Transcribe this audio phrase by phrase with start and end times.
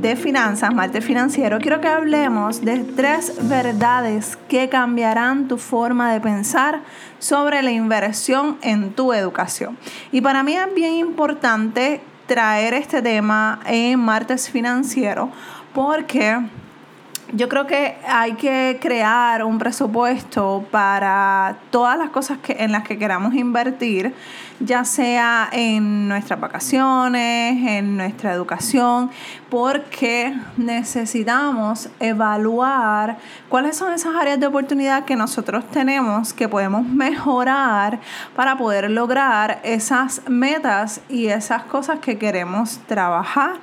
[0.00, 6.20] de finanzas, martes financiero, quiero que hablemos de tres verdades que cambiarán tu forma de
[6.20, 6.82] pensar
[7.18, 9.78] sobre la inversión en tu educación.
[10.12, 15.30] Y para mí es bien importante traer este tema en martes financiero
[15.72, 16.40] porque
[17.32, 22.84] yo creo que hay que crear un presupuesto para todas las cosas que, en las
[22.84, 24.14] que queramos invertir,
[24.60, 29.10] ya sea en nuestras vacaciones, en nuestra educación,
[29.50, 33.18] porque necesitamos evaluar
[33.48, 37.98] cuáles son esas áreas de oportunidad que nosotros tenemos que podemos mejorar
[38.36, 43.56] para poder lograr esas metas y esas cosas que queremos trabajar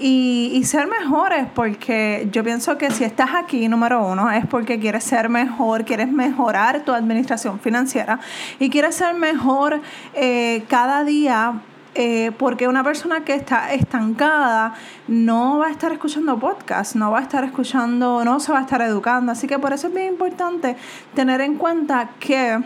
[0.00, 5.04] y, ser mejores, porque yo pienso que si estás aquí, número uno, es porque quieres
[5.04, 8.18] ser mejor, quieres mejorar tu administración financiera
[8.58, 9.80] y quieres ser mejor
[10.14, 11.60] eh, cada día.
[11.96, 14.74] Eh, porque una persona que está estancada
[15.08, 18.62] no va a estar escuchando podcast, no va a estar escuchando, no se va a
[18.62, 19.32] estar educando.
[19.32, 20.76] Así que por eso es bien importante
[21.16, 22.62] tener en cuenta que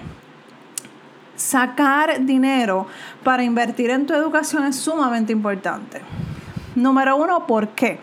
[1.37, 2.87] sacar dinero
[3.23, 6.03] para invertir en tu educación es sumamente importante.
[6.75, 8.00] Número uno, ¿por qué?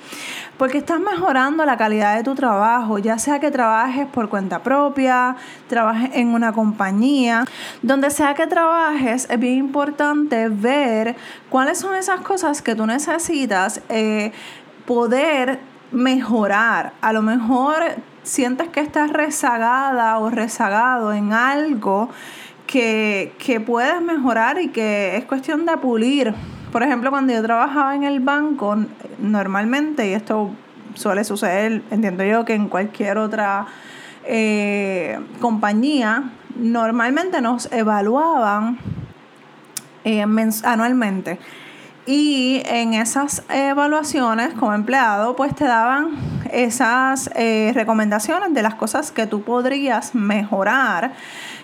[0.58, 5.36] Porque estás mejorando la calidad de tu trabajo, ya sea que trabajes por cuenta propia,
[5.68, 7.44] trabajes en una compañía,
[7.82, 11.18] donde sea que trabajes, es bien importante ver
[11.50, 14.32] cuáles son esas cosas que tú necesitas eh,
[14.86, 15.60] poder
[15.92, 16.94] mejorar.
[17.02, 17.84] A lo mejor
[18.24, 22.10] sientes que estás rezagada o rezagado en algo
[22.68, 26.34] que, que puedes mejorar y que es cuestión de pulir
[26.72, 28.78] por ejemplo, cuando yo trabajaba en el banco,
[29.20, 30.52] normalmente, y esto
[30.94, 33.68] suele suceder, entiendo yo, que en cualquier otra
[34.24, 38.78] eh, compañía, normalmente nos evaluaban
[40.04, 40.26] eh,
[40.64, 41.40] anualmente.
[42.06, 46.18] Y en esas evaluaciones como empleado, pues te daban
[46.52, 51.14] esas eh, recomendaciones de las cosas que tú podrías mejorar,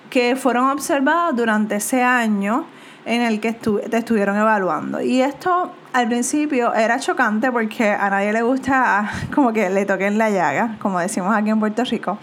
[0.10, 2.66] que fueron observadas durante ese año
[3.08, 5.02] en el que te estuvieron evaluando.
[5.02, 10.18] Y esto al principio era chocante porque a nadie le gusta como que le toquen
[10.18, 12.18] la llaga, como decimos aquí en Puerto Rico.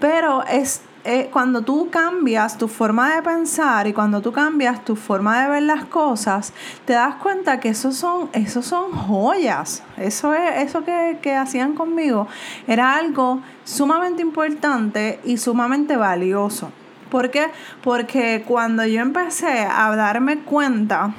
[0.00, 4.96] Pero es eh, cuando tú cambias tu forma de pensar y cuando tú cambias tu
[4.96, 6.54] forma de ver las cosas,
[6.86, 8.30] te das cuenta que esos son,
[8.62, 9.82] son joyas.
[9.98, 12.26] Eso, es, eso que, que hacían conmigo
[12.66, 16.70] era algo sumamente importante y sumamente valioso.
[17.14, 17.46] ¿Por qué?
[17.84, 21.14] Porque cuando yo empecé a darme cuenta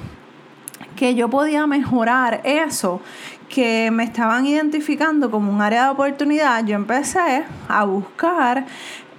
[0.94, 3.00] que yo podía mejorar eso
[3.48, 8.66] que me estaban identificando como un área de oportunidad, yo empecé a buscar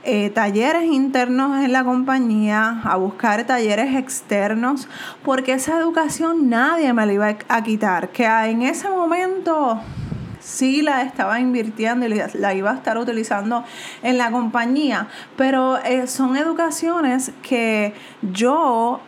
[0.03, 4.87] eh, talleres internos en la compañía, a buscar talleres externos,
[5.25, 9.81] porque esa educación nadie me la iba a quitar, que en ese momento
[10.47, 13.65] sí la estaba invirtiendo y la iba a estar utilizando
[14.01, 19.01] en la compañía, pero eh, son educaciones que yo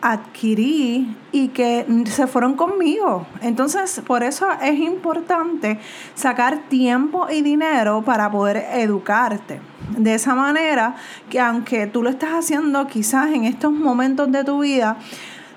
[0.00, 3.26] adquirí y que se fueron conmigo.
[3.42, 5.78] Entonces, por eso es importante
[6.14, 9.60] sacar tiempo y dinero para poder educarte.
[9.90, 10.94] De esa manera
[11.28, 14.96] que aunque tú lo estás haciendo quizás en estos momentos de tu vida,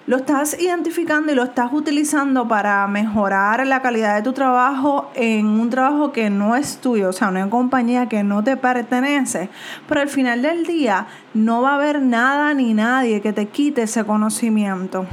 [0.07, 5.45] lo estás identificando y lo estás utilizando para mejorar la calidad de tu trabajo en
[5.45, 9.50] un trabajo que no es tuyo, o sea, una compañía que no te pertenece,
[9.88, 13.84] pero al final del día no va a haber nada ni nadie que te quite
[13.84, 15.06] ese conocimiento.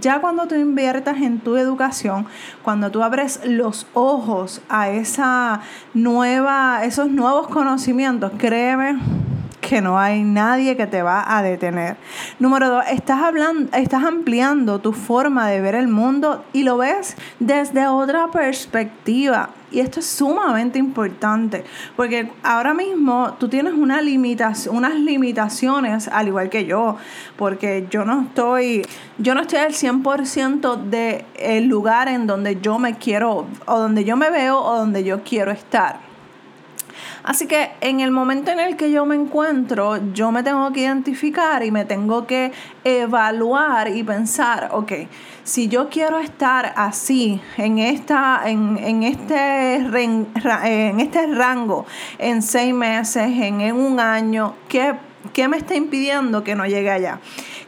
[0.00, 2.26] Ya cuando tú inviertas en tu educación,
[2.62, 5.60] cuando tú abres los ojos a esa
[5.94, 8.98] nueva, esos nuevos conocimientos, créeme
[9.66, 11.96] que no hay nadie que te va a detener.
[12.38, 17.16] Número dos, estás, hablando, estás ampliando tu forma de ver el mundo y lo ves
[17.40, 19.50] desde otra perspectiva.
[19.72, 21.64] Y esto es sumamente importante,
[21.96, 26.96] porque ahora mismo tú tienes una limitación, unas limitaciones, al igual que yo,
[27.36, 28.86] porque yo no estoy,
[29.18, 34.04] yo no estoy al 100% del el lugar en donde yo me quiero, o donde
[34.04, 36.06] yo me veo, o donde yo quiero estar.
[37.26, 40.82] Así que en el momento en el que yo me encuentro, yo me tengo que
[40.82, 42.52] identificar y me tengo que
[42.84, 44.92] evaluar y pensar, ok,
[45.42, 51.84] si yo quiero estar así, en, esta, en, este, en este rango,
[52.18, 54.94] en seis meses, en, un año, ¿qué,
[55.32, 57.18] ¿qué me está impidiendo que no llegue allá?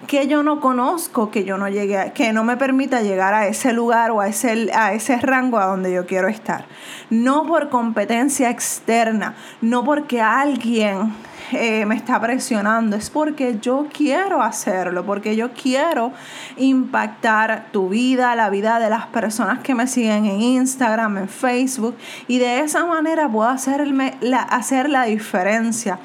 [0.07, 3.73] Que yo no conozco, que yo no llegue, que no me permita llegar a ese
[3.73, 6.67] lugar o a ese, a ese rango a donde yo quiero estar.
[7.11, 11.13] No por competencia externa, no porque alguien
[11.53, 16.13] eh, me está presionando, es porque yo quiero hacerlo, porque yo quiero
[16.59, 21.97] impactar tu vida, la vida de las personas que me siguen en Instagram, en Facebook,
[22.27, 25.99] y de esa manera puedo hacerme la, hacer la diferencia.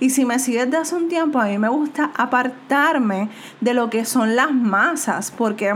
[0.00, 3.30] Y si me sigues de hace un tiempo, a mí me gusta apartarme
[3.60, 5.74] de lo que son las masas, porque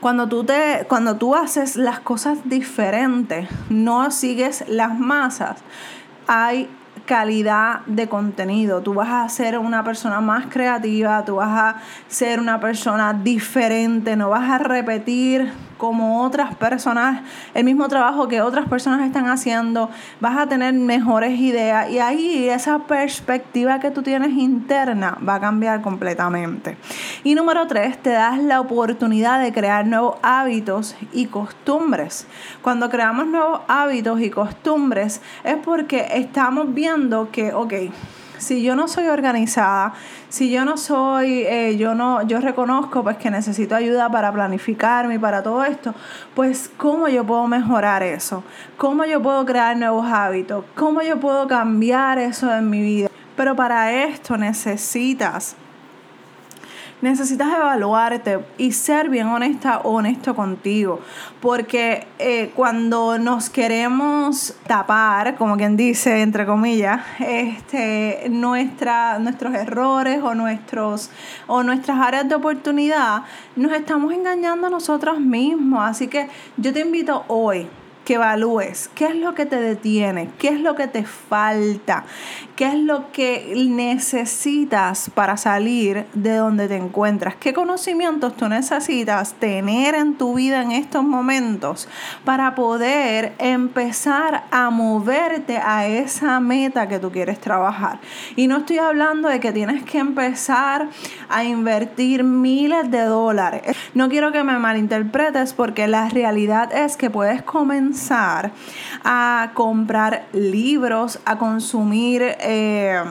[0.00, 5.58] cuando tú, te, cuando tú haces las cosas diferentes, no sigues las masas,
[6.26, 6.68] hay
[7.06, 8.82] calidad de contenido.
[8.82, 14.14] Tú vas a ser una persona más creativa, tú vas a ser una persona diferente,
[14.14, 17.22] no vas a repetir como otras personas,
[17.54, 19.88] el mismo trabajo que otras personas están haciendo,
[20.20, 25.40] vas a tener mejores ideas y ahí esa perspectiva que tú tienes interna va a
[25.40, 26.76] cambiar completamente.
[27.24, 32.26] Y número tres, te das la oportunidad de crear nuevos hábitos y costumbres.
[32.60, 37.74] Cuando creamos nuevos hábitos y costumbres es porque estamos viendo que, ok,
[38.38, 39.92] si yo no soy organizada,
[40.28, 45.16] si yo no soy, eh, yo no, yo reconozco pues que necesito ayuda para planificarme
[45.16, 45.94] y para todo esto,
[46.34, 48.42] pues cómo yo puedo mejorar eso,
[48.76, 53.08] cómo yo puedo crear nuevos hábitos, cómo yo puedo cambiar eso en mi vida.
[53.36, 55.56] Pero para esto necesitas
[57.00, 61.00] necesitas evaluarte y ser bien honesta o honesto contigo.
[61.40, 70.22] Porque eh, cuando nos queremos tapar, como quien dice, entre comillas, este, nuestra, nuestros errores
[70.22, 71.10] o, nuestros,
[71.46, 73.22] o nuestras áreas de oportunidad,
[73.56, 75.80] nos estamos engañando a nosotros mismos.
[75.82, 77.66] Así que yo te invito hoy
[78.08, 82.06] que evalúes qué es lo que te detiene, qué es lo que te falta,
[82.56, 89.34] qué es lo que necesitas para salir de donde te encuentras, qué conocimientos tú necesitas
[89.34, 91.86] tener en tu vida en estos momentos
[92.24, 98.00] para poder empezar a moverte a esa meta que tú quieres trabajar.
[98.36, 100.88] Y no estoy hablando de que tienes que empezar
[101.28, 103.76] a invertir miles de dólares.
[103.92, 107.97] No quiero que me malinterpretes porque la realidad es que puedes comenzar
[109.04, 113.02] a comprar libros, a consumir eh,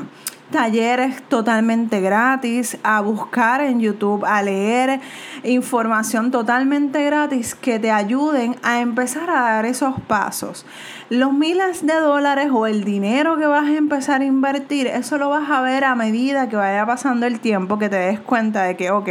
[0.51, 5.01] talleres totalmente gratis, a buscar en YouTube, a leer
[5.43, 10.65] información totalmente gratis que te ayuden a empezar a dar esos pasos.
[11.09, 15.29] Los miles de dólares o el dinero que vas a empezar a invertir, eso lo
[15.29, 18.77] vas a ver a medida que vaya pasando el tiempo, que te des cuenta de
[18.77, 19.09] que, ok,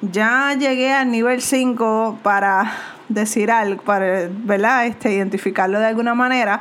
[0.00, 4.86] ya llegué al nivel 5 para decir algo, para, ¿verdad?
[4.86, 6.60] Este, identificarlo de alguna manera.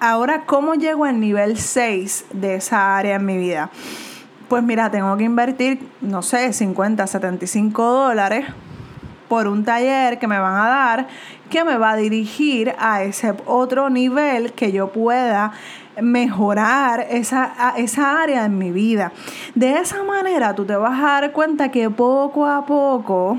[0.00, 3.70] Ahora, ¿cómo llego al nivel 6 de esa área en mi vida?
[4.48, 8.46] Pues mira, tengo que invertir, no sé, 50, 75 dólares
[9.28, 11.08] por un taller que me van a dar
[11.48, 15.52] que me va a dirigir a ese otro nivel que yo pueda
[16.00, 19.12] mejorar esa, esa área en mi vida.
[19.54, 23.38] De esa manera tú te vas a dar cuenta que poco a poco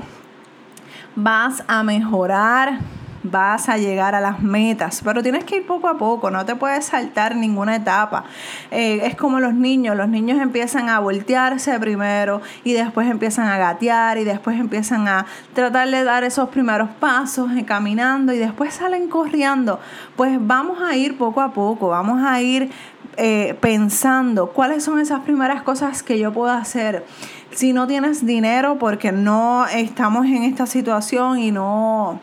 [1.16, 2.78] vas a mejorar
[3.22, 6.56] vas a llegar a las metas, pero tienes que ir poco a poco, no te
[6.56, 8.24] puedes saltar ninguna etapa.
[8.70, 13.58] Eh, es como los niños, los niños empiezan a voltearse primero y después empiezan a
[13.58, 18.74] gatear y después empiezan a tratar de dar esos primeros pasos eh, caminando y después
[18.74, 19.80] salen corriendo.
[20.16, 22.70] Pues vamos a ir poco a poco, vamos a ir
[23.22, 27.04] eh, pensando cuáles son esas primeras cosas que yo puedo hacer.
[27.52, 32.18] Si no tienes dinero porque no estamos en esta situación y no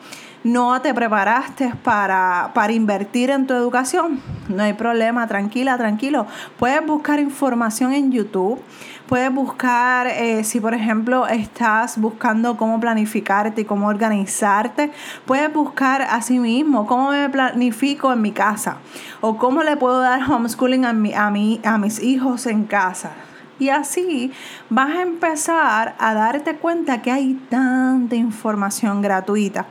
[0.47, 6.25] no te preparaste para, invertir en tu educación, no hay problema, tranquila, tranquilo.
[6.57, 8.59] Puedes buscar información en YouTube,
[9.07, 14.91] puedes buscar, eh, si por ejemplo estás buscando cómo planificarte y cómo organizarte,
[15.25, 18.77] puedes buscar a sí mismo cómo me planifico en mi casa
[19.19, 23.11] o cómo le puedo dar homeschooling a, mi, a, mí, a mis hijos en casa.
[23.59, 24.31] Y así
[24.69, 29.65] vas a empezar a darte cuenta que hay tanta información gratuita.